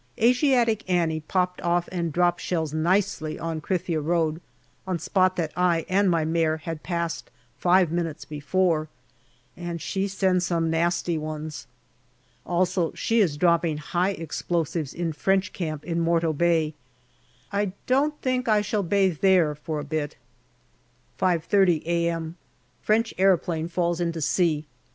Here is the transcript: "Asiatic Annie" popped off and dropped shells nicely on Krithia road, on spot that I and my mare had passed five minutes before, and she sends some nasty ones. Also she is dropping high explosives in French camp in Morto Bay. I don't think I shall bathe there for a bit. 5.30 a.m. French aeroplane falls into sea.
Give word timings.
"Asiatic 0.19 0.89
Annie" 0.89 1.19
popped 1.37 1.61
off 1.61 1.87
and 1.91 2.11
dropped 2.11 2.41
shells 2.41 2.73
nicely 2.73 3.37
on 3.37 3.61
Krithia 3.61 4.01
road, 4.01 4.41
on 4.87 4.97
spot 4.97 5.35
that 5.35 5.51
I 5.55 5.85
and 5.87 6.09
my 6.09 6.25
mare 6.25 6.57
had 6.57 6.81
passed 6.81 7.29
five 7.59 7.91
minutes 7.91 8.25
before, 8.25 8.87
and 9.55 9.79
she 9.79 10.07
sends 10.07 10.47
some 10.47 10.71
nasty 10.71 11.19
ones. 11.19 11.67
Also 12.47 12.91
she 12.95 13.19
is 13.19 13.37
dropping 13.37 13.77
high 13.77 14.13
explosives 14.13 14.95
in 14.95 15.13
French 15.13 15.53
camp 15.53 15.83
in 15.85 15.99
Morto 15.99 16.33
Bay. 16.33 16.73
I 17.53 17.71
don't 17.85 18.19
think 18.23 18.47
I 18.47 18.61
shall 18.61 18.81
bathe 18.81 19.19
there 19.19 19.53
for 19.53 19.79
a 19.79 19.83
bit. 19.83 20.15
5.30 21.19 21.85
a.m. 21.85 22.37
French 22.81 23.13
aeroplane 23.19 23.67
falls 23.67 24.01
into 24.01 24.19
sea. 24.19 24.65